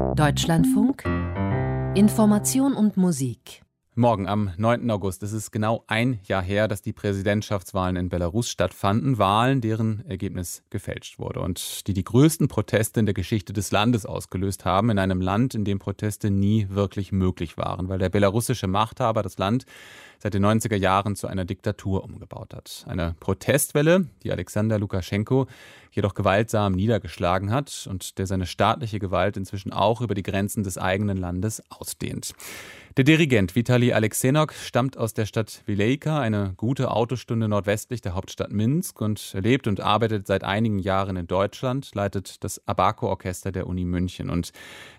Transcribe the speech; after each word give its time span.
Deutschlandfunk 0.00 1.04
Information 1.94 2.72
und 2.72 2.96
Musik 2.96 3.62
Morgen 3.94 4.28
am 4.28 4.50
9. 4.56 4.90
August 4.90 5.22
ist 5.22 5.32
es 5.32 5.50
genau 5.50 5.84
ein 5.86 6.20
Jahr 6.24 6.42
her, 6.42 6.68
dass 6.68 6.80
die 6.80 6.92
Präsidentschaftswahlen 6.94 7.96
in 7.96 8.08
Belarus 8.08 8.48
stattfanden. 8.48 9.18
Wahlen, 9.18 9.60
deren 9.60 10.06
Ergebnis 10.06 10.62
gefälscht 10.70 11.18
wurde 11.18 11.40
und 11.40 11.86
die 11.86 11.92
die 11.92 12.04
größten 12.04 12.48
Proteste 12.48 13.00
in 13.00 13.06
der 13.06 13.14
Geschichte 13.14 13.52
des 13.52 13.72
Landes 13.72 14.06
ausgelöst 14.06 14.64
haben. 14.64 14.90
In 14.90 14.98
einem 14.98 15.20
Land, 15.20 15.54
in 15.54 15.64
dem 15.64 15.78
Proteste 15.78 16.30
nie 16.30 16.68
wirklich 16.70 17.12
möglich 17.12 17.58
waren, 17.58 17.88
weil 17.88 17.98
der 17.98 18.08
belarussische 18.08 18.68
Machthaber 18.68 19.22
das 19.22 19.38
Land 19.38 19.66
seit 20.22 20.34
den 20.34 20.44
90er 20.44 20.76
Jahren 20.76 21.16
zu 21.16 21.26
einer 21.26 21.44
Diktatur 21.44 22.04
umgebaut 22.04 22.54
hat. 22.54 22.84
Eine 22.86 23.16
Protestwelle, 23.18 24.06
die 24.22 24.30
Alexander 24.30 24.78
Lukaschenko 24.78 25.46
jedoch 25.90 26.14
gewaltsam 26.14 26.74
niedergeschlagen 26.74 27.50
hat 27.50 27.88
und 27.90 28.18
der 28.18 28.26
seine 28.26 28.46
staatliche 28.46 28.98
Gewalt 28.98 29.36
inzwischen 29.36 29.72
auch 29.72 30.00
über 30.00 30.14
die 30.14 30.22
Grenzen 30.22 30.62
des 30.62 30.78
eigenen 30.78 31.16
Landes 31.16 31.62
ausdehnt. 31.70 32.34
Der 32.96 33.04
Dirigent 33.04 33.54
Vitali 33.54 33.92
Alexenok 33.92 34.52
stammt 34.52 34.98
aus 34.98 35.14
der 35.14 35.24
Stadt 35.24 35.62
Vilejka, 35.64 36.20
eine 36.20 36.54
gute 36.56 36.90
Autostunde 36.90 37.46
nordwestlich 37.48 38.00
der 38.00 38.14
Hauptstadt 38.16 38.50
Minsk 38.50 39.00
und 39.00 39.32
lebt 39.40 39.68
und 39.68 39.80
arbeitet 39.80 40.26
seit 40.26 40.42
einigen 40.42 40.80
Jahren 40.80 41.16
in 41.16 41.28
Deutschland, 41.28 41.94
leitet 41.94 42.42
das 42.42 42.60
Abaco-Orchester 42.66 43.52
der 43.52 43.68
Uni 43.68 43.84
München. 43.84 44.28
Und 44.28 44.50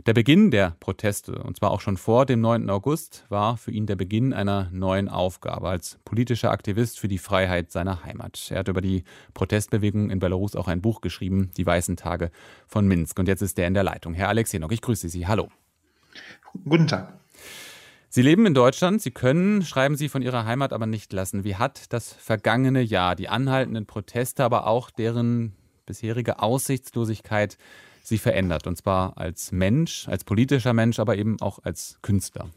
der 0.06 0.14
Beginn 0.14 0.52
der 0.52 0.78
Proteste, 0.80 1.44
und 1.44 1.58
zwar 1.58 1.72
auch 1.72 1.82
schon 1.82 1.98
vor 1.98 2.26
dem 2.26 2.40
9. 2.40 2.70
August, 2.70 3.26
war 3.28 3.58
für 3.58 3.72
ihn 3.72 3.88
der 3.88 3.98
Beginn 3.98 4.32
einer 4.32 4.70
neuen 4.72 5.10
Aufgabe 5.12 5.70
als 5.70 6.00
politischer 6.06 6.52
Aktivist 6.52 7.00
für 7.00 7.08
die 7.08 7.18
Freiheit 7.18 7.72
seiner 7.72 8.04
Heimat. 8.04 8.48
Er 8.50 8.60
hat 8.60 8.68
über 8.68 8.82
die 8.82 9.04
Protestbewegung 9.34 10.10
in 10.10 10.20
Belarus 10.20 10.56
auch 10.56 10.68
ein 10.68 10.82
Buch 10.82 11.02
geschrieben, 11.02 11.52
Die 11.58 11.66
Weißen 11.66 11.98
Tage 11.98 12.32
von 12.68 12.88
Minsk. 12.88 13.20
Und 13.20 13.28
jetzt 13.28 13.42
ist 13.42 13.60
er 13.60 13.68
in 13.68 13.74
der 13.74 13.84
Leitung. 13.84 14.14
Herr 14.14 14.30
Alexenok, 14.30 14.72
ich 14.72 14.82
grüße 14.82 15.10
Sie. 15.10 15.28
Hallo. 15.28 15.50
Guten 16.66 16.88
Tag. 16.88 17.14
Sie 18.14 18.22
leben 18.22 18.46
in 18.46 18.54
Deutschland, 18.54 19.02
Sie 19.02 19.12
können, 19.12 19.64
schreiben 19.64 19.96
Sie, 19.96 20.10
von 20.10 20.22
Ihrer 20.22 20.46
Heimat 20.46 20.74
aber 20.74 20.86
nicht 20.86 21.14
lassen. 21.14 21.46
Wie 21.46 21.56
hat 21.56 21.94
das 21.94 22.12
vergangene 22.12 22.82
Jahr, 22.82 23.16
die 23.16 23.30
anhaltenden 23.30 23.86
Proteste, 23.86 24.44
aber 24.44 24.68
auch 24.68 24.90
deren 24.90 25.54
bisherige 25.86 26.40
Aussichtslosigkeit 26.40 27.58
Sie 28.04 28.18
verändert? 28.18 28.68
Und 28.68 28.76
zwar 28.76 29.18
als 29.18 29.54
Mensch, 29.54 30.10
als 30.10 30.26
politischer 30.26 30.74
Mensch, 30.74 31.00
aber 31.00 31.16
eben 31.16 31.40
auch 31.40 31.60
als 31.64 32.00
Künstler. 32.02 32.50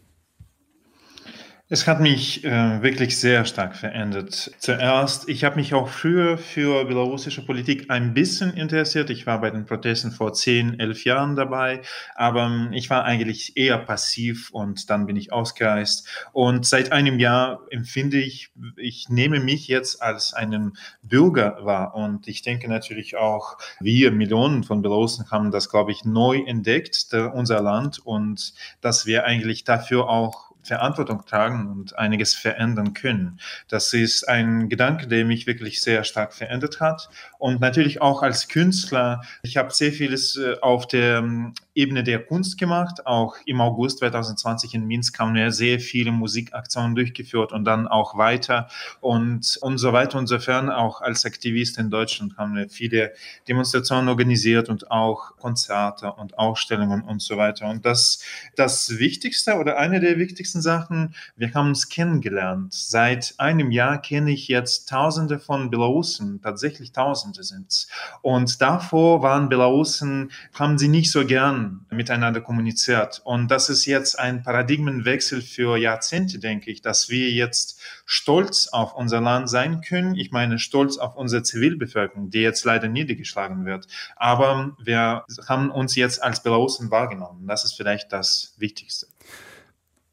Es 1.71 1.87
hat 1.87 1.99
mich 1.99 2.45
äh, 2.45 2.83
wirklich 2.83 3.19
sehr 3.19 3.47
stark 3.47 3.75
verändert. 3.75 4.51
Zuerst, 4.59 5.31
ich 5.31 5.45
habe 5.45 5.57
mich 5.57 5.73
auch 5.73 5.89
früher 5.89 6.37
für 6.37 6.85
belarussische 6.85 7.41
Politik 7.41 7.91
ein 7.91 8.13
bisschen 8.13 8.53
interessiert. 8.53 9.09
Ich 9.09 9.27
war 9.27 9.41
bei 9.41 9.49
den 9.49 9.65
Protesten 9.65 10.13
vor 10.13 10.35
zehn, 10.35 10.79
elf 10.79 11.07
Jahren 11.07 11.37
dabei, 11.37 11.81
aber 12.15 12.43
ähm, 12.43 12.69
ich 12.75 12.91
war 12.91 13.05
eigentlich 13.05 13.57
eher 13.57 13.79
passiv 13.79 14.51
und 14.51 14.91
dann 14.91 15.07
bin 15.07 15.17
ich 15.17 15.33
ausgereist. 15.33 16.07
Und 16.35 16.67
seit 16.67 16.93
einem 16.93 17.19
Jahr 17.19 17.63
empfinde 17.71 18.19
ich, 18.19 18.53
ich 18.77 19.09
nehme 19.09 19.41
mich 19.41 19.67
jetzt 19.67 20.03
als 20.03 20.35
einen 20.35 20.77
Bürger 21.01 21.65
wahr. 21.65 21.95
Und 21.95 22.29
ich 22.29 22.43
denke 22.43 22.69
natürlich 22.69 23.17
auch, 23.17 23.57
wir 23.81 24.11
Millionen 24.11 24.65
von 24.65 24.83
Belarussen 24.83 25.31
haben 25.31 25.51
das, 25.51 25.71
glaube 25.71 25.93
ich, 25.93 26.05
neu 26.05 26.43
entdeckt, 26.47 27.11
der, 27.15 27.33
unser 27.33 27.63
Land, 27.63 28.01
und 28.05 28.53
dass 28.83 29.07
wir 29.07 29.25
eigentlich 29.25 29.65
dafür 29.65 30.11
auch 30.11 30.54
Verantwortung 30.65 31.25
tragen 31.27 31.69
und 31.69 31.97
einiges 31.97 32.35
verändern 32.35 32.95
können. 32.95 33.39
Das 33.69 33.93
ist 33.93 34.29
ein 34.29 34.69
Gedanke, 34.69 35.07
der 35.07 35.25
mich 35.25 35.47
wirklich 35.47 35.81
sehr 35.81 36.05
stark 36.05 36.35
verändert 36.35 36.81
hat. 36.81 37.09
Und 37.39 37.61
natürlich 37.61 38.01
auch 38.01 38.23
als 38.23 38.49
Künstler. 38.49 39.23
Ich 39.43 39.57
habe 39.57 39.73
sehr 39.73 39.93
vieles 39.93 40.37
äh, 40.37 40.57
auf 40.61 40.87
der 40.87 41.19
ähm, 41.19 41.55
Ebene 41.75 42.05
der 42.05 42.25
Kunst 42.25 42.57
gemacht. 42.59 43.07
Auch 43.07 43.37
im 43.47 43.61
August 43.61 43.99
2020 43.99 44.75
in 44.75 44.87
Minsk 44.87 45.19
haben 45.19 45.35
wir 45.35 45.51
sehr 45.51 45.81
viele 45.81 46.13
Musikaktionen 46.13 46.95
durchgeführt 46.95 47.53
und 47.53 47.65
dann 47.65 47.89
auch 47.89 48.17
weiter 48.17 48.69
und, 49.01 49.59
und 49.61 49.79
so 49.79 49.93
weiter 49.93 50.19
und 50.19 50.27
so 50.29 50.39
fern. 50.39 50.71
Auch 50.71 51.01
als 51.01 51.25
Aktivist 51.25 51.79
in 51.79 51.91
Deutschland 51.91 52.37
haben 52.37 52.55
wir 52.55 52.69
viele 52.69 53.13
Demonstrationen 53.49 54.09
organisiert 54.09 54.69
und 54.69 54.91
auch 54.91 55.37
Konzerte 55.37 56.13
und 56.13 56.39
Ausstellungen 56.39 57.03
und 57.03 57.21
so 57.21 57.37
weiter. 57.37 57.69
Und 57.69 57.85
das, 57.85 58.23
das 58.55 58.99
Wichtigste 58.99 59.55
oder 59.57 59.77
eine 59.79 60.01
der 60.01 60.19
wichtigsten 60.19 60.63
Sachen, 60.63 61.15
wir 61.37 61.53
haben 61.55 61.69
uns 61.69 61.89
kennengelernt. 61.89 62.73
Seit 62.73 63.35
einem 63.39 63.71
Jahr 63.71 64.01
kenne 64.01 64.31
ich 64.31 64.49
jetzt 64.49 64.89
Tausende 64.89 65.39
von 65.41 65.71
Belarusen, 65.71 66.41
tatsächlich 66.41 66.93
Tausende 66.93 67.43
sind 67.43 67.69
es. 67.69 67.89
Und 68.23 68.61
davor 68.61 69.23
waren 69.23 69.49
Belarusen, 69.49 70.31
haben 70.55 70.79
sie 70.79 70.89
nicht 70.89 71.11
so 71.11 71.27
gern 71.27 71.64
miteinander 71.91 72.41
kommuniziert. 72.41 73.21
Und 73.25 73.51
das 73.51 73.69
ist 73.69 73.87
jetzt 73.87 74.19
ein 74.19 74.43
Paradigmenwechsel 74.43 75.43
für 75.43 75.77
Jahrzehnte, 75.77 76.39
denke 76.39 76.71
ich, 76.71 76.83
dass 76.83 77.09
wir 77.09 77.31
jetzt 77.31 77.81
stolz 78.07 78.69
auf 78.69 78.95
unser 78.95 79.21
Land 79.21 79.49
sein 79.49 79.81
können. 79.81 80.15
Ich 80.15 80.31
meine, 80.31 80.59
stolz 80.59 80.99
auf 80.99 81.17
unsere 81.17 81.43
Zivilbevölkerung, 81.43 82.31
die 82.31 82.41
jetzt 82.41 82.65
leider 82.65 82.89
niedergeschlagen 82.89 83.65
wird. 83.65 83.87
Aber 84.17 84.77
wir 84.83 85.25
haben 85.47 85.71
uns 85.71 85.97
jetzt 85.97 86.23
als 86.23 86.43
Belarusen 86.43 86.91
wahrgenommen. 86.91 87.47
Das 87.47 87.65
ist 87.65 87.75
vielleicht 87.75 88.13
das 88.13 88.55
Wichtigste. 88.59 89.07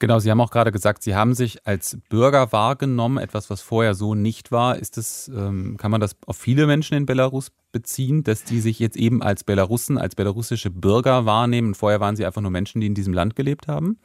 Genau, 0.02 0.18
Sie 0.18 0.32
haben 0.32 0.42
auch 0.42 0.50
gerade 0.50 0.72
gesagt, 0.72 1.04
Sie 1.04 1.14
haben 1.14 1.36
sich 1.36 1.68
als 1.68 2.00
Bürger 2.10 2.52
wahrgenommen, 2.52 3.20
etwas, 3.20 3.52
was 3.52 3.62
vorher 3.62 3.94
so 3.94 4.16
nicht 4.16 4.52
war. 4.52 4.76
Ist 4.76 4.98
das, 4.98 5.28
ähm, 5.28 5.78
kann 5.78 5.92
man 5.92 6.02
das 6.02 6.16
auf 6.26 6.38
viele 6.38 6.66
Menschen 6.66 6.98
in 6.98 7.06
Belarus 7.06 7.52
beziehen, 7.72 8.24
dass 8.24 8.44
die 8.44 8.62
sich 8.62 8.80
jetzt 8.80 8.98
eben 8.98 9.22
als 9.22 9.44
Belarussen, 9.44 10.00
als 10.00 10.16
belarussische 10.16 10.72
Bürger 10.72 11.28
wahrnehmen? 11.28 11.76
Vorher 11.76 12.00
waren 12.00 12.16
sie 12.16 12.26
einfach 12.26 12.42
nur 12.42 12.50
Menschen, 12.50 12.82
die 12.82 12.88
in 12.88 12.96
diesem 12.96 13.14
Land 13.14 13.36
gelebt 13.36 13.68
haben? 13.68 14.00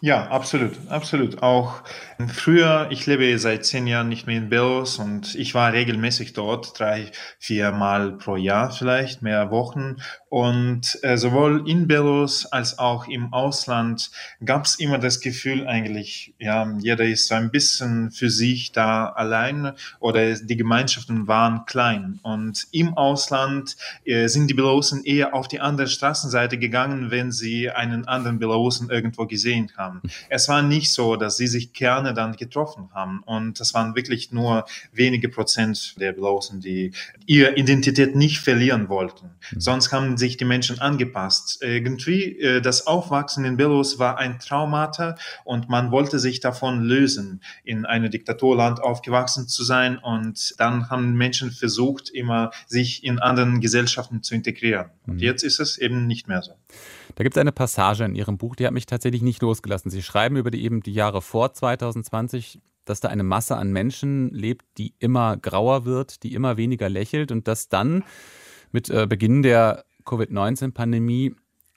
Ja, 0.00 0.28
absolut, 0.28 0.78
absolut. 0.88 1.42
Auch 1.42 1.82
früher, 2.28 2.86
ich 2.90 3.04
lebe 3.06 3.36
seit 3.40 3.66
zehn 3.66 3.88
Jahren 3.88 4.08
nicht 4.08 4.28
mehr 4.28 4.36
in 4.36 4.48
Belarus 4.48 5.00
und 5.00 5.34
ich 5.34 5.56
war 5.56 5.72
regelmäßig 5.72 6.34
dort, 6.34 6.78
drei, 6.78 7.10
vier 7.40 7.72
Mal 7.72 8.12
pro 8.12 8.36
Jahr 8.36 8.70
vielleicht, 8.70 9.22
mehr 9.22 9.50
Wochen. 9.50 9.96
Und 10.30 10.98
äh, 11.02 11.16
sowohl 11.16 11.68
in 11.68 11.88
Belarus 11.88 12.44
als 12.46 12.78
auch 12.78 13.08
im 13.08 13.32
Ausland 13.32 14.10
gab 14.44 14.66
es 14.66 14.74
immer 14.74 14.98
das 14.98 15.20
Gefühl 15.20 15.66
eigentlich, 15.66 16.34
ja, 16.38 16.70
jeder 16.78 17.04
ist 17.04 17.28
so 17.28 17.34
ein 17.34 17.50
bisschen 17.50 18.10
für 18.10 18.28
sich 18.28 18.72
da 18.72 19.06
allein 19.08 19.72
oder 20.00 20.34
die 20.34 20.56
Gemeinschaften 20.56 21.28
waren 21.28 21.64
klein. 21.64 22.20
Und 22.22 22.66
im 22.72 22.94
Ausland 22.94 23.76
äh, 24.04 24.28
sind 24.28 24.48
die 24.48 24.54
Belarusen 24.54 25.02
eher 25.02 25.34
auf 25.34 25.48
die 25.48 25.60
andere 25.60 25.86
Straßenseite 25.86 26.58
gegangen, 26.58 27.10
wenn 27.10 27.32
sie 27.32 27.70
einen 27.70 28.06
anderen 28.06 28.38
Belarusen 28.38 28.90
irgendwo 28.90 29.26
gesehen 29.26 29.72
haben. 29.78 30.02
Es 30.28 30.48
war 30.48 30.60
nicht 30.62 30.90
so, 30.90 31.16
dass 31.16 31.38
sie 31.38 31.46
sich 31.46 31.72
gerne 31.72 32.12
dann 32.12 32.36
getroffen 32.36 32.90
haben. 32.92 33.22
Und 33.24 33.60
das 33.60 33.72
waren 33.72 33.94
wirklich 33.94 34.30
nur 34.30 34.66
wenige 34.92 35.30
Prozent 35.30 35.94
der 35.98 36.12
Belarusen, 36.12 36.60
die 36.60 36.92
ihre 37.24 37.54
Identität 37.54 38.14
nicht 38.14 38.40
verlieren 38.40 38.90
wollten. 38.90 39.30
Mhm. 39.52 39.60
Sonst 39.60 39.92
haben 39.92 40.17
sich 40.18 40.36
die 40.36 40.44
Menschen 40.44 40.80
angepasst. 40.80 41.62
Irgendwie 41.62 42.38
äh, 42.38 42.60
das 42.60 42.86
Aufwachsen 42.86 43.44
in 43.44 43.56
Belarus 43.56 43.98
war 43.98 44.18
ein 44.18 44.38
Traumata 44.38 45.16
und 45.44 45.68
man 45.68 45.90
wollte 45.90 46.18
sich 46.18 46.40
davon 46.40 46.82
lösen, 46.82 47.42
in 47.64 47.86
einem 47.86 48.10
Diktaturland 48.10 48.80
aufgewachsen 48.80 49.48
zu 49.48 49.64
sein. 49.64 49.98
Und 49.98 50.54
dann 50.58 50.90
haben 50.90 51.14
Menschen 51.14 51.50
versucht, 51.50 52.10
immer 52.10 52.50
sich 52.66 53.04
in 53.04 53.18
anderen 53.18 53.60
Gesellschaften 53.60 54.22
zu 54.22 54.34
integrieren. 54.34 54.90
Und 55.06 55.14
mhm. 55.14 55.20
jetzt 55.20 55.42
ist 55.42 55.60
es 55.60 55.78
eben 55.78 56.06
nicht 56.06 56.28
mehr 56.28 56.42
so. 56.42 56.52
Da 57.14 57.24
gibt 57.24 57.36
es 57.36 57.40
eine 57.40 57.52
Passage 57.52 58.04
in 58.04 58.14
Ihrem 58.14 58.38
Buch, 58.38 58.54
die 58.54 58.66
hat 58.66 58.72
mich 58.72 58.86
tatsächlich 58.86 59.22
nicht 59.22 59.42
losgelassen. 59.42 59.90
Sie 59.90 60.02
schreiben 60.02 60.36
über 60.36 60.50
die 60.50 60.62
eben 60.62 60.82
die 60.82 60.92
Jahre 60.92 61.22
vor 61.22 61.52
2020, 61.52 62.60
dass 62.84 63.00
da 63.00 63.08
eine 63.08 63.22
Masse 63.24 63.56
an 63.56 63.72
Menschen 63.72 64.30
lebt, 64.30 64.64
die 64.78 64.94
immer 64.98 65.36
grauer 65.36 65.84
wird, 65.84 66.22
die 66.22 66.34
immer 66.34 66.56
weniger 66.56 66.88
lächelt 66.88 67.32
und 67.32 67.48
dass 67.48 67.68
dann 67.68 68.04
mit 68.72 68.88
äh, 68.90 69.06
Beginn 69.06 69.42
der 69.42 69.84
Covid-19-Pandemie 70.08 71.34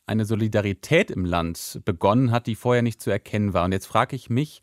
eine 0.07 0.25
Solidarität 0.25 1.11
im 1.11 1.25
Land 1.25 1.81
begonnen 1.85 2.31
hat, 2.31 2.47
die 2.47 2.55
vorher 2.55 2.81
nicht 2.81 3.01
zu 3.01 3.11
erkennen 3.11 3.53
war. 3.53 3.65
Und 3.65 3.71
jetzt 3.71 3.85
frage 3.85 4.15
ich 4.15 4.29
mich, 4.29 4.61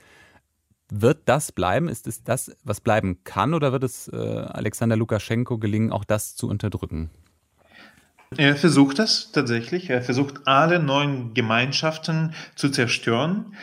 wird 0.90 1.20
das 1.26 1.52
bleiben? 1.52 1.88
Ist 1.88 2.06
es 2.06 2.24
das, 2.24 2.56
was 2.64 2.80
bleiben 2.80 3.22
kann, 3.24 3.54
oder 3.54 3.72
wird 3.72 3.84
es 3.84 4.08
äh, 4.08 4.16
Alexander 4.16 4.96
Lukaschenko 4.96 5.58
gelingen, 5.58 5.92
auch 5.92 6.04
das 6.04 6.34
zu 6.34 6.48
unterdrücken? 6.48 7.10
Er 8.36 8.56
versucht 8.56 8.98
das 8.98 9.32
tatsächlich. 9.32 9.88
Er 9.90 10.02
versucht, 10.02 10.46
alle 10.46 10.78
neuen 10.78 11.34
Gemeinschaften 11.34 12.34
zu 12.54 12.70
zerstören 12.70 13.54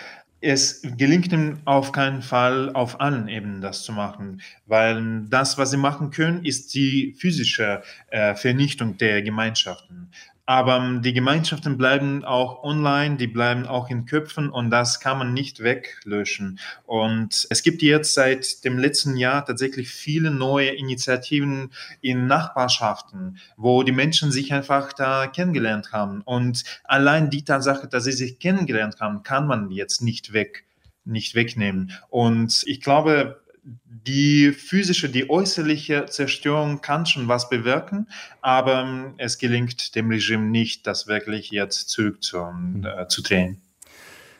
es 0.45 0.81
gelingt 0.83 1.33
ihm 1.33 1.57
auf 1.65 1.91
keinen 1.91 2.21
Fall 2.21 2.71
auf 2.73 3.01
allen 3.01 3.27
Ebenen 3.27 3.61
das 3.61 3.83
zu 3.83 3.91
machen, 3.91 4.41
weil 4.67 5.23
das, 5.27 5.57
was 5.57 5.71
sie 5.71 5.77
machen 5.77 6.11
können, 6.11 6.45
ist 6.45 6.75
die 6.75 7.15
physische 7.17 7.81
äh, 8.09 8.35
Vernichtung 8.35 8.97
der 8.97 9.23
Gemeinschaften. 9.23 10.11
Aber 10.45 10.77
ähm, 10.77 11.01
die 11.01 11.13
Gemeinschaften 11.13 11.77
bleiben 11.77 12.23
auch 12.23 12.63
online, 12.63 13.17
die 13.17 13.27
bleiben 13.27 13.65
auch 13.65 13.89
in 13.89 14.05
Köpfen 14.05 14.49
und 14.49 14.69
das 14.69 14.99
kann 14.99 15.17
man 15.17 15.33
nicht 15.33 15.61
weglöschen. 15.61 16.59
Und 16.83 17.47
es 17.49 17.63
gibt 17.63 17.81
jetzt 17.81 18.13
seit 18.13 18.63
dem 18.63 18.77
letzten 18.77 19.17
Jahr 19.17 19.45
tatsächlich 19.45 19.89
viele 19.89 20.31
neue 20.31 20.69
Initiativen 20.69 21.71
in 22.01 22.27
Nachbarschaften, 22.27 23.39
wo 23.57 23.83
die 23.83 23.91
Menschen 23.91 24.31
sich 24.31 24.53
einfach 24.53 24.93
da 24.93 25.27
kennengelernt 25.27 25.91
haben. 25.91 26.21
Und 26.21 26.63
allein 26.83 27.29
die 27.29 27.43
Tatsache, 27.43 27.87
dass 27.87 28.03
sie 28.03 28.11
sich 28.11 28.39
kennengelernt 28.39 28.99
haben, 28.99 29.23
kann 29.23 29.47
man 29.47 29.71
jetzt 29.71 30.01
nicht 30.01 30.33
weg 30.33 30.63
nicht 31.07 31.35
wegnehmen. 31.35 31.91
Und 32.09 32.63
ich 32.65 32.81
glaube, 32.81 33.39
die 33.85 34.51
physische, 34.51 35.09
die 35.09 35.29
äußerliche 35.29 36.05
Zerstörung 36.05 36.81
kann 36.81 37.05
schon 37.05 37.27
was 37.27 37.49
bewirken, 37.49 38.07
aber 38.41 38.81
ähm, 38.81 39.13
es 39.17 39.37
gelingt 39.37 39.95
dem 39.95 40.09
Regime 40.09 40.45
nicht, 40.45 40.85
das 40.85 41.07
wirklich 41.07 41.49
jetzt 41.49 41.89
zurückzudrehen. 41.89 42.83
Äh, 42.83 43.65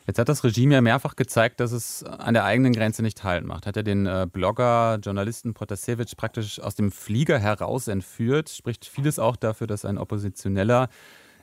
Jetzt 0.07 0.19
hat 0.19 0.29
das 0.29 0.43
Regime 0.43 0.75
ja 0.75 0.81
mehrfach 0.81 1.15
gezeigt, 1.15 1.59
dass 1.59 1.71
es 1.71 2.03
an 2.03 2.35
der 2.35 2.45
eigenen 2.45 2.73
Grenze 2.73 3.01
nicht 3.01 3.23
Halt 3.23 3.43
macht. 3.43 3.65
Hat 3.65 3.75
er 3.75 3.81
den 3.81 4.05
äh, 4.05 4.27
Blogger, 4.31 4.99
Journalisten 5.01 5.55
Protasevich 5.55 6.15
praktisch 6.15 6.59
aus 6.59 6.75
dem 6.75 6.91
Flieger 6.91 7.39
heraus 7.39 7.87
entführt, 7.87 8.49
spricht 8.49 8.85
vieles 8.85 9.17
auch 9.17 9.35
dafür, 9.35 9.65
dass 9.65 9.83
ein 9.83 9.97
Oppositioneller 9.97 10.89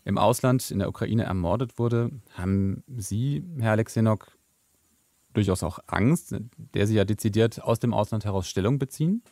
im 0.05 0.17
Ausland 0.17 0.71
in 0.71 0.79
der 0.79 0.89
Ukraine 0.89 1.25
ermordet 1.25 1.79
wurde. 1.79 2.11
Haben 2.35 2.85
Sie, 2.97 3.43
Herr 3.59 3.73
Alexenok, 3.73 4.29
durchaus 5.33 5.63
auch 5.63 5.79
Angst, 5.87 6.35
der 6.75 6.87
Sie 6.87 6.95
ja 6.95 7.05
dezidiert 7.05 7.63
aus 7.63 7.81
dem 7.81 7.95
Ausland 7.95 8.25
heraus 8.25 8.49
Stellung 8.49 8.79
beziehen? 8.79 9.23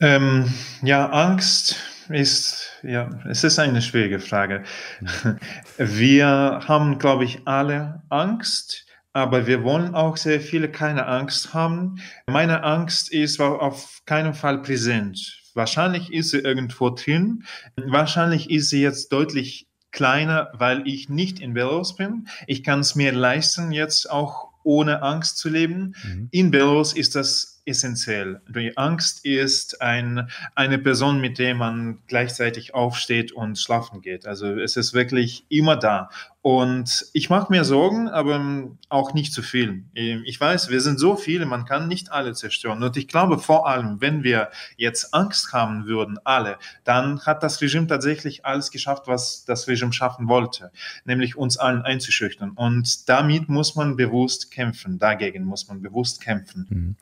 Ähm, 0.00 0.52
ja, 0.82 1.08
Angst 1.08 1.76
ist, 2.08 2.70
ja, 2.82 3.08
es 3.28 3.44
ist 3.44 3.58
eine 3.58 3.82
schwierige 3.82 4.20
Frage. 4.20 4.64
Wir 5.78 6.26
haben, 6.66 6.98
glaube 6.98 7.24
ich, 7.24 7.46
alle 7.46 8.02
Angst, 8.08 8.86
aber 9.12 9.46
wir 9.46 9.64
wollen 9.64 9.94
auch 9.94 10.18
sehr 10.18 10.42
viele 10.42 10.70
keine 10.70 11.06
Angst 11.06 11.54
haben. 11.54 12.02
Meine 12.26 12.64
Angst 12.64 13.10
ist 13.10 13.40
auf 13.40 14.02
keinen 14.04 14.34
Fall 14.34 14.60
präsent. 14.60 15.42
Wahrscheinlich 15.54 16.12
ist 16.12 16.30
sie 16.30 16.40
irgendwo 16.40 16.90
drin. 16.90 17.44
Wahrscheinlich 17.76 18.50
ist 18.50 18.68
sie 18.68 18.82
jetzt 18.82 19.10
deutlich 19.10 19.68
kleiner, 19.92 20.50
weil 20.54 20.86
ich 20.86 21.08
nicht 21.08 21.40
in 21.40 21.54
Belarus 21.54 21.96
bin. 21.96 22.28
Ich 22.46 22.62
kann 22.62 22.80
es 22.80 22.94
mir 22.94 23.12
leisten, 23.12 23.72
jetzt 23.72 24.10
auch 24.10 24.50
ohne 24.62 25.02
Angst 25.02 25.38
zu 25.38 25.48
leben. 25.48 25.94
Mhm. 26.02 26.28
In 26.32 26.50
Belarus 26.50 26.92
ist 26.92 27.14
das 27.14 27.62
essentiell. 27.66 28.40
Die 28.48 28.76
Angst 28.76 29.24
ist 29.24 29.82
ein, 29.82 30.28
eine 30.54 30.78
Person, 30.78 31.20
mit 31.20 31.38
der 31.38 31.54
man 31.54 31.98
gleichzeitig 32.06 32.74
aufsteht 32.74 33.32
und 33.32 33.58
schlafen 33.58 34.00
geht. 34.00 34.26
Also 34.26 34.46
es 34.58 34.76
ist 34.76 34.92
wirklich 34.92 35.44
immer 35.48 35.76
da. 35.76 36.10
Und 36.46 37.06
ich 37.12 37.28
mache 37.28 37.50
mir 37.50 37.64
Sorgen, 37.64 38.08
aber 38.08 38.70
auch 38.88 39.14
nicht 39.14 39.32
zu 39.32 39.42
viel. 39.42 39.82
Ich 39.94 40.40
weiß, 40.40 40.70
wir 40.70 40.80
sind 40.80 41.00
so 41.00 41.16
viele, 41.16 41.44
man 41.44 41.64
kann 41.64 41.88
nicht 41.88 42.12
alle 42.12 42.34
zerstören. 42.34 42.84
Und 42.84 42.96
ich 42.96 43.08
glaube 43.08 43.40
vor 43.40 43.66
allem, 43.66 44.00
wenn 44.00 44.22
wir 44.22 44.50
jetzt 44.76 45.12
Angst 45.12 45.52
haben 45.52 45.86
würden, 45.86 46.20
alle, 46.22 46.58
dann 46.84 47.20
hat 47.22 47.42
das 47.42 47.60
Regime 47.60 47.88
tatsächlich 47.88 48.46
alles 48.46 48.70
geschafft, 48.70 49.08
was 49.08 49.44
das 49.44 49.66
Regime 49.66 49.92
schaffen 49.92 50.28
wollte, 50.28 50.70
nämlich 51.04 51.36
uns 51.36 51.56
allen 51.58 51.82
einzuschüchtern. 51.82 52.52
Und 52.52 53.08
damit 53.08 53.48
muss 53.48 53.74
man 53.74 53.96
bewusst 53.96 54.52
kämpfen. 54.52 55.00
Dagegen 55.00 55.42
muss 55.42 55.66
man 55.66 55.82
bewusst 55.82 56.20
kämpfen. 56.20 56.66
Mhm. 56.68 56.96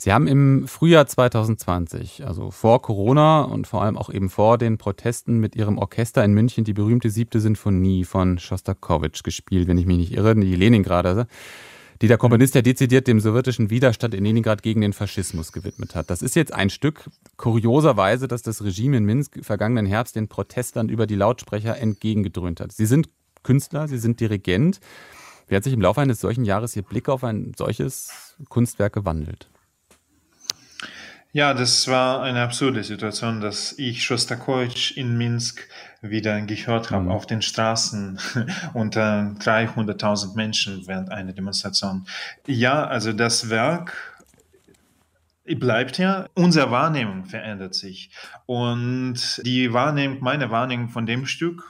Sie 0.00 0.12
haben 0.12 0.28
im 0.28 0.68
Frühjahr 0.68 1.08
2020, 1.08 2.24
also 2.24 2.52
vor 2.52 2.80
Corona 2.82 3.40
und 3.40 3.66
vor 3.66 3.82
allem 3.82 3.98
auch 3.98 4.10
eben 4.10 4.30
vor 4.30 4.56
den 4.56 4.78
Protesten 4.78 5.40
mit 5.40 5.56
Ihrem 5.56 5.76
Orchester 5.76 6.24
in 6.24 6.34
München 6.34 6.62
die 6.62 6.72
berühmte 6.72 7.10
siebte 7.10 7.40
Sinfonie 7.40 8.04
von 8.04 8.38
Schostakowitsch 8.78 9.22
gespielt, 9.22 9.68
wenn 9.68 9.78
ich 9.78 9.86
mich 9.86 9.98
nicht 9.98 10.12
irre, 10.12 10.34
die 10.34 10.54
Leningrader, 10.54 11.26
die 12.00 12.08
der 12.08 12.18
Komponist 12.18 12.54
ja 12.54 12.62
dezidiert 12.62 13.08
dem 13.08 13.20
sowjetischen 13.20 13.70
Widerstand 13.70 14.14
in 14.14 14.24
Leningrad 14.24 14.62
gegen 14.62 14.80
den 14.80 14.92
Faschismus 14.92 15.52
gewidmet 15.52 15.94
hat. 15.94 16.10
Das 16.10 16.22
ist 16.22 16.36
jetzt 16.36 16.54
ein 16.54 16.70
Stück 16.70 17.10
kurioserweise, 17.36 18.28
dass 18.28 18.42
das 18.42 18.62
Regime 18.62 18.96
in 18.96 19.04
Minsk 19.04 19.44
vergangenen 19.44 19.86
Herbst 19.86 20.14
den 20.14 20.28
Protestern 20.28 20.88
über 20.88 21.06
die 21.06 21.16
Lautsprecher 21.16 21.76
entgegengedröhnt 21.76 22.60
hat. 22.60 22.72
Sie 22.72 22.86
sind 22.86 23.08
Künstler, 23.42 23.88
Sie 23.88 23.98
sind 23.98 24.20
Dirigent. 24.20 24.80
Wie 25.48 25.56
hat 25.56 25.64
sich 25.64 25.72
im 25.72 25.80
Laufe 25.80 26.00
eines 26.00 26.20
solchen 26.20 26.44
Jahres 26.44 26.76
Ihr 26.76 26.82
Blick 26.82 27.08
auf 27.08 27.24
ein 27.24 27.52
solches 27.56 28.36
Kunstwerk 28.48 28.92
gewandelt? 28.92 29.48
Ja, 31.32 31.52
das 31.52 31.86
war 31.88 32.22
eine 32.22 32.42
absurde 32.42 32.82
Situation, 32.82 33.40
dass 33.42 33.78
ich 33.78 34.02
Schostakowitsch 34.02 34.96
in 34.96 35.18
Minsk 35.18 35.68
wieder 36.00 36.40
gehört 36.40 36.90
habe 36.90 37.04
mhm. 37.04 37.10
auf 37.10 37.26
den 37.26 37.42
Straßen 37.42 38.18
unter 38.74 39.34
300.000 39.38 40.34
Menschen 40.36 40.86
während 40.86 41.10
einer 41.10 41.34
Demonstration. 41.34 42.06
Ja, 42.46 42.86
also 42.86 43.12
das 43.12 43.50
Werk 43.50 44.16
bleibt 45.44 45.98
ja, 45.98 46.28
unsere 46.34 46.70
Wahrnehmung 46.70 47.26
verändert 47.26 47.74
sich. 47.74 48.10
Und 48.46 49.42
die 49.44 49.72
Wahrnehmung, 49.72 50.18
meine 50.20 50.50
Wahrnehmung 50.50 50.88
von 50.88 51.04
dem 51.04 51.26
Stück 51.26 51.62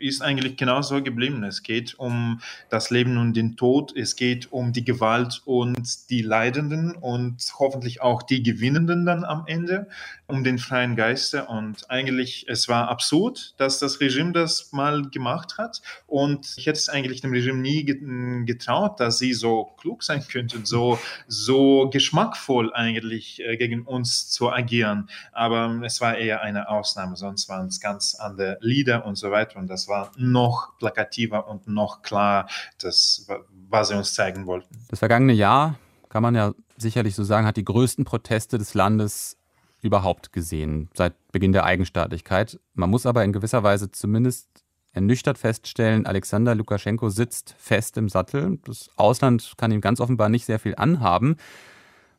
ist 0.00 0.22
eigentlich 0.22 0.56
genauso 0.56 1.02
geblieben. 1.02 1.44
Es 1.44 1.62
geht 1.62 1.98
um 1.98 2.40
das 2.68 2.90
Leben 2.90 3.16
und 3.18 3.34
den 3.34 3.56
Tod, 3.56 3.94
es 3.96 4.16
geht 4.16 4.52
um 4.52 4.72
die 4.72 4.84
Gewalt 4.84 5.42
und 5.44 6.10
die 6.10 6.22
Leidenden 6.22 6.96
und 6.96 7.36
hoffentlich 7.58 8.00
auch 8.00 8.22
die 8.22 8.42
Gewinnenden 8.42 9.06
dann 9.06 9.24
am 9.24 9.44
Ende, 9.46 9.88
um 10.26 10.44
den 10.44 10.58
freien 10.58 10.96
Geister. 10.96 11.50
Und 11.50 11.90
eigentlich, 11.90 12.46
es 12.48 12.68
war 12.68 12.88
absurd, 12.88 13.54
dass 13.58 13.78
das 13.78 14.00
Regime 14.00 14.32
das 14.32 14.72
mal 14.72 15.02
gemacht 15.10 15.58
hat. 15.58 15.82
Und 16.06 16.54
ich 16.56 16.66
hätte 16.66 16.78
es 16.78 16.88
eigentlich 16.88 17.20
dem 17.20 17.32
Regime 17.32 17.58
nie 17.58 17.84
getraut, 17.84 19.00
dass 19.00 19.18
sie 19.18 19.34
so 19.34 19.74
klug 19.78 20.02
sein 20.02 20.24
könnten, 20.26 20.64
so, 20.64 20.98
so 21.26 21.90
geschmackvoll 21.90 22.72
eigentlich 22.72 23.40
äh, 23.42 23.56
gegen 23.56 23.82
uns 23.82 24.30
zu 24.30 24.50
agieren. 24.50 25.08
Aber 25.32 25.80
es 25.84 26.00
war 26.00 26.16
eher 26.16 26.40
eine 26.40 26.68
Ausnahme, 26.68 27.16
sonst 27.16 27.48
waren 27.48 27.66
es 27.66 27.80
ganz 27.80 28.14
andere 28.14 28.58
Lieder 28.60 29.04
und 29.04 29.16
so 29.16 29.30
weiter. 29.30 29.58
Und 29.58 29.68
das 29.68 29.88
war 29.90 30.12
noch 30.16 30.78
plakativer 30.78 31.46
und 31.46 31.68
noch 31.68 32.00
klar, 32.00 32.48
das, 32.80 33.26
was 33.68 33.88
sie 33.88 33.96
uns 33.96 34.14
zeigen 34.14 34.46
wollten. 34.46 34.86
Das 34.88 35.00
vergangene 35.00 35.34
Jahr, 35.34 35.78
kann 36.08 36.22
man 36.22 36.34
ja 36.34 36.54
sicherlich 36.78 37.14
so 37.14 37.24
sagen, 37.24 37.46
hat 37.46 37.58
die 37.58 37.64
größten 37.64 38.06
Proteste 38.06 38.56
des 38.56 38.72
Landes 38.72 39.36
überhaupt 39.82 40.32
gesehen, 40.32 40.88
seit 40.94 41.14
Beginn 41.32 41.52
der 41.52 41.64
Eigenstaatlichkeit. 41.64 42.58
Man 42.74 42.90
muss 42.90 43.06
aber 43.06 43.24
in 43.24 43.32
gewisser 43.32 43.62
Weise 43.62 43.90
zumindest 43.90 44.48
ernüchtert 44.92 45.38
feststellen, 45.38 46.06
Alexander 46.06 46.54
Lukaschenko 46.54 47.10
sitzt 47.10 47.54
fest 47.58 47.96
im 47.96 48.08
Sattel. 48.08 48.58
Das 48.64 48.90
Ausland 48.96 49.52
kann 49.56 49.70
ihm 49.70 49.80
ganz 49.80 50.00
offenbar 50.00 50.28
nicht 50.28 50.46
sehr 50.46 50.58
viel 50.58 50.74
anhaben. 50.74 51.36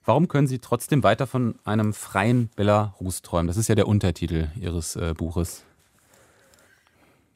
Warum 0.04 0.28
können 0.28 0.48
Sie 0.48 0.60
trotzdem 0.60 1.04
weiter 1.04 1.28
von 1.28 1.56
einem 1.64 1.94
freien 1.94 2.50
Belarus 2.56 3.22
träumen? 3.22 3.48
Das 3.48 3.58
ist 3.58 3.68
ja 3.68 3.76
der 3.76 3.88
Untertitel 3.88 4.48
Ihres 4.56 4.96
äh, 4.96 5.14
Buches. 5.16 5.64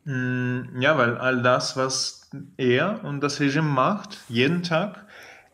Mm, 0.06 0.80
ja, 0.82 0.98
weil 0.98 1.18
all 1.18 1.42
das, 1.42 1.76
was 1.76 2.30
er 2.58 3.04
und 3.04 3.22
das 3.22 3.40
Regime 3.40 3.68
macht, 3.68 4.20
jeden 4.30 4.64
Tag, 4.64 5.06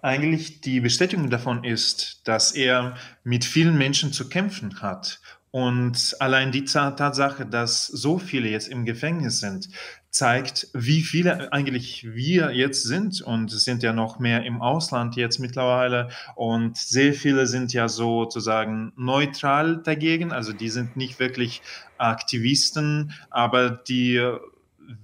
eigentlich 0.02 0.62
die 0.62 0.82
Bestätigung 0.82 1.30
davon 1.30 1.64
ist, 1.64 2.28
dass 2.28 2.52
er 2.52 2.96
mit 3.24 3.46
vielen 3.46 3.78
Menschen 3.78 4.12
zu 4.14 4.28
kämpfen 4.30 4.82
hat. 4.82 5.22
Und 5.52 6.16
allein 6.20 6.52
die 6.52 6.66
Tatsache, 6.66 7.46
dass 7.46 7.88
so 7.88 8.18
viele 8.18 8.50
jetzt 8.50 8.68
im 8.70 8.86
Gefängnis 8.86 9.40
sind, 9.40 9.70
zeigt, 10.12 10.68
wie 10.74 11.02
viele 11.02 11.52
eigentlich 11.54 12.14
wir 12.14 12.52
jetzt 12.52 12.84
sind. 12.84 13.22
Und 13.22 13.52
es 13.52 13.64
sind 13.64 13.82
ja 13.82 13.94
noch 13.94 14.20
mehr 14.20 14.44
im 14.44 14.62
Ausland 14.62 15.16
jetzt 15.16 15.40
mittlerweile. 15.40 16.10
Und 16.36 16.78
sehr 16.78 17.14
viele 17.14 17.48
sind 17.48 17.74
ja 17.74 17.88
sozusagen 17.88 18.92
neutral 18.98 19.82
dagegen. 19.82 20.32
Also 20.32 20.52
die 20.52 20.70
sind 20.70 20.98
nicht 20.98 21.20
wirklich 21.20 21.62
Aktivisten, 21.98 23.14
aber 23.30 23.70
die 23.70 24.22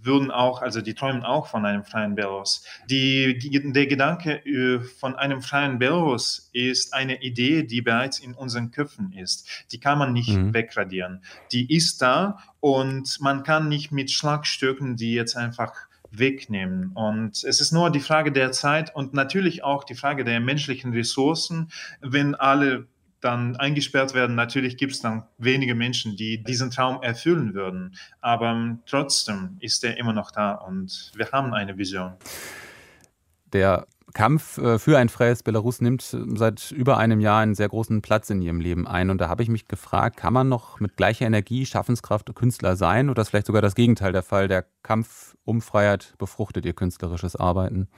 würden 0.02 0.32
auch, 0.32 0.62
also 0.62 0.82
die 0.82 0.94
träumen 0.94 1.24
auch 1.24 1.48
von 1.48 1.66
einem 1.66 1.84
freien 1.84 2.16
Belarus. 2.16 2.66
Die, 2.90 3.38
der 3.74 3.88
Gedanke 3.88 4.46
äh, 4.46 4.80
von 4.82 5.16
einem 5.16 5.42
freien 5.42 5.80
Belarus 5.80 6.50
ist 6.54 6.94
eine 6.94 7.22
Idee, 7.22 7.64
die 7.64 7.82
bereits 7.82 8.20
in 8.20 8.34
unseren 8.34 8.72
Köpfen 8.72 9.12
ist. 9.12 9.66
Die 9.72 9.80
kann 9.80 9.98
man 9.98 10.14
nicht 10.14 10.30
mhm. 10.30 10.54
wegradieren. 10.54 11.22
Die 11.52 11.74
ist 11.74 12.02
da 12.02 12.40
und 12.60 13.20
man 13.20 13.44
kann 13.44 13.68
nicht 13.68 13.92
mit 13.92 14.12
Schlagstücken 14.12 14.98
die 14.98 15.14
jetzt 15.14 15.36
einfach 15.36 15.74
wegnehmen. 16.12 16.92
Und 16.94 17.44
es 17.44 17.60
ist 17.62 17.72
nur 17.72 17.90
die 17.90 18.00
Frage 18.00 18.32
der 18.32 18.52
Zeit 18.52 18.96
und 18.96 19.14
natürlich 19.14 19.64
auch 19.64 19.84
die 19.84 19.96
Frage 19.96 20.24
der 20.24 20.40
menschlichen 20.40 20.94
Ressourcen, 20.94 21.70
wenn 22.02 22.36
alle 22.36 22.88
dann 23.22 23.56
eingesperrt 23.56 24.14
werden. 24.14 24.36
Natürlich 24.36 24.78
gibt 24.78 24.94
es 24.94 25.02
dann 25.02 25.24
wenige 25.38 25.76
Menschen, 25.76 26.16
die 26.16 26.44
diesen 26.44 26.72
Traum 26.72 27.02
erfüllen 27.02 27.54
würden. 27.54 27.96
Aber 28.22 28.52
ähm, 28.52 28.80
trotzdem 28.86 29.58
ist 29.60 29.84
er 29.84 29.98
immer 29.98 30.14
noch 30.14 30.32
da 30.32 30.54
und 30.54 31.12
wir 31.16 31.32
haben 31.32 31.54
eine 31.54 31.78
Vision. 31.78 32.14
Der 33.54 33.88
Kampf 34.14 34.58
äh, 34.58 34.80
für 34.80 34.98
ein 34.98 35.10
freies 35.10 35.44
Belarus 35.44 35.82
nimmt 35.82 36.02
seit 36.36 36.72
über 36.72 36.98
einem 36.98 37.20
Jahr 37.20 37.42
einen 37.42 37.56
sehr 37.56 37.70
großen 37.70 38.02
Platz 38.02 38.30
in 38.30 38.42
Ihrem 38.42 38.62
Leben 38.62 38.88
ein. 38.88 39.10
Und 39.10 39.20
da 39.20 39.30
habe 39.30 39.44
ich 39.44 39.50
mich 39.50 39.68
gefragt, 39.68 40.18
kann 40.18 40.34
man 40.34 40.48
noch 40.48 40.80
mit 40.80 40.96
gleicher 40.96 41.26
Energie 41.26 41.66
Schaffenskraft 41.66 42.34
Künstler 42.34 42.76
sein 42.76 43.10
oder 43.10 43.22
ist 43.22 43.30
vielleicht 43.30 43.48
sogar 43.48 43.62
das 43.62 43.76
Gegenteil 43.76 44.14
der 44.14 44.24
Fall? 44.24 44.48
Der 44.48 44.66
Kampf 44.84 45.36
um 45.44 45.62
Freiheit 45.62 46.14
befruchtet 46.18 46.66
Ihr 46.66 46.74
künstlerisches 46.74 47.36
Arbeiten? 47.36 47.90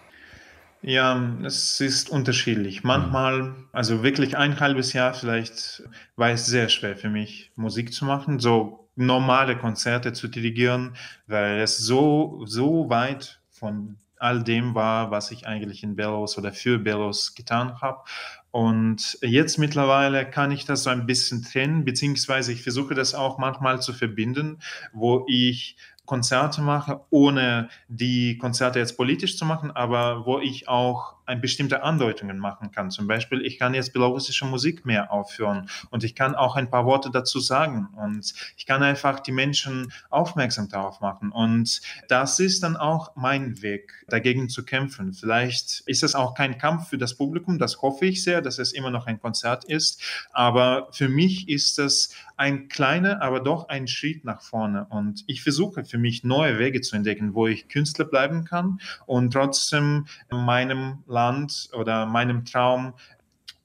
Ja, 0.82 1.38
es 1.44 1.82
ist 1.82 2.10
unterschiedlich. 2.10 2.84
Manchmal, 2.84 3.54
also 3.74 4.02
wirklich 4.02 4.38
ein 4.38 4.60
halbes 4.60 4.94
Jahr 4.94 5.14
vielleicht, 5.14 5.84
war 6.16 6.30
es 6.30 6.46
sehr 6.46 6.70
schwer 6.70 6.96
für 6.96 7.10
mich, 7.10 7.52
Musik 7.56 7.94
zu 7.94 8.06
machen, 8.06 8.40
so 8.40 8.90
normale 8.96 9.58
Konzerte 9.58 10.14
zu 10.14 10.30
dirigieren, 10.30 10.96
weil 11.28 11.60
es 11.60 11.78
so, 11.78 12.44
so 12.46 12.90
weit 12.90 13.42
von 13.50 13.98
all 14.18 14.44
dem 14.44 14.74
war, 14.76 15.12
was 15.12 15.32
ich 15.32 15.48
eigentlich 15.48 15.84
in 15.84 15.96
Belarus 15.96 16.38
oder 16.38 16.54
für 16.54 16.80
Belarus 16.80 17.36
getan 17.36 17.82
habe. 17.82 18.04
Und 18.52 19.18
jetzt 19.22 19.58
mittlerweile 19.58 20.30
kann 20.30 20.52
ich 20.52 20.66
das 20.66 20.84
so 20.84 20.90
ein 20.90 21.06
bisschen 21.06 21.44
trennen, 21.44 21.86
beziehungsweise 21.86 22.52
ich 22.52 22.64
versuche 22.64 22.96
das 22.96 23.14
auch 23.16 23.38
manchmal 23.38 23.82
zu 23.82 23.94
verbinden, 23.94 24.60
wo 24.92 25.26
ich 25.28 25.78
Konzerte 26.10 26.64
mache, 26.64 27.02
ohne 27.12 27.70
die 27.88 28.40
Konzerte 28.40 28.80
jetzt 28.80 28.98
politisch 28.98 29.38
zu 29.38 29.46
machen, 29.46 29.70
aber 29.70 30.26
wo 30.26 30.40
ich 30.40 30.68
auch 30.68 31.14
ein 31.30 31.42
bestimmte 31.42 31.84
Andeutungen 31.84 32.40
machen 32.40 32.72
kann. 32.72 32.90
Zum 32.90 33.08
Beispiel, 33.08 33.46
ich 33.46 33.60
kann 33.60 33.76
jetzt 33.76 33.94
belarussische 33.94 34.46
Musik 34.46 34.86
mehr 34.86 35.12
aufführen 35.12 35.70
und 35.92 36.04
ich 36.04 36.16
kann 36.16 36.34
auch 36.36 36.56
ein 36.56 36.70
paar 36.70 36.86
Worte 36.86 37.12
dazu 37.12 37.40
sagen 37.40 37.88
und 37.96 38.34
ich 38.58 38.66
kann 38.66 38.82
einfach 38.82 39.20
die 39.20 39.32
Menschen 39.32 39.94
aufmerksam 40.10 40.70
darauf 40.70 41.02
machen. 41.02 41.32
Und 41.32 41.82
das 42.08 42.40
ist 42.40 42.64
dann 42.64 42.76
auch 42.76 43.16
mein 43.16 43.62
Weg, 43.62 44.06
dagegen 44.08 44.50
zu 44.50 44.66
kämpfen. 44.66 45.14
Vielleicht 45.14 45.82
ist 45.86 46.02
es 46.02 46.16
auch 46.16 46.34
kein 46.34 46.58
Kampf 46.58 46.90
für 46.90 46.98
das 46.98 47.16
Publikum, 47.16 47.60
das 47.60 47.82
hoffe 47.82 48.08
ich 48.08 48.24
sehr, 48.24 48.42
dass 48.42 48.58
es 48.58 48.74
immer 48.74 48.90
noch 48.90 49.06
ein 49.06 49.20
Konzert 49.20 49.66
ist. 49.66 50.02
Aber 50.32 50.88
für 50.92 51.10
mich 51.10 51.48
ist 51.48 51.78
es 51.78 52.16
ein 52.38 52.70
kleiner, 52.70 53.22
aber 53.22 53.42
doch 53.42 53.68
ein 53.68 53.88
Schritt 53.88 54.24
nach 54.24 54.42
vorne. 54.42 54.88
Und 54.90 55.26
ich 55.28 55.44
versuche 55.44 55.84
für 55.84 55.98
mich 55.98 56.24
neue 56.24 56.58
Wege 56.58 56.80
zu 56.82 56.96
entdecken, 56.96 57.36
wo 57.36 57.48
ich 57.48 57.68
Künstler 57.68 58.06
bleiben 58.06 58.46
kann 58.46 58.80
und 59.06 59.34
trotzdem 59.34 60.06
meinem 60.32 61.04
Land 61.06 61.19
Land 61.20 61.70
oder 61.74 62.06
meinem 62.06 62.46
Traum 62.46 62.94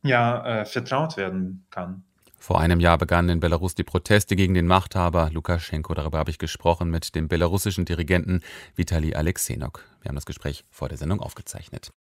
ja 0.02 0.62
äh, 0.62 0.64
vertraut 0.64 1.16
werden 1.16 1.64
kann. 1.70 2.02
Vor 2.38 2.60
einem 2.60 2.78
Jahr 2.78 2.98
begannen 2.98 3.30
in 3.30 3.40
Belarus 3.40 3.74
die 3.74 3.84
Proteste 3.84 4.36
gegen 4.36 4.52
den 4.52 4.66
Machthaber 4.66 5.30
Lukaschenko. 5.30 5.94
Darüber 5.94 6.18
habe 6.18 6.30
ich 6.30 6.38
gesprochen 6.38 6.90
mit 6.90 7.14
dem 7.14 7.26
belarussischen 7.26 7.86
Dirigenten 7.86 8.42
Vitali 8.76 9.14
Alexenok. 9.14 9.82
Wir 10.02 10.10
haben 10.10 10.16
das 10.16 10.26
Gespräch 10.26 10.62
vor 10.70 10.90
der 10.90 10.98
Sendung 10.98 11.20
aufgezeichnet. 11.20 11.94